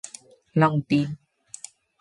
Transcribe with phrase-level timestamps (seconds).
[0.53, 1.07] lòng tin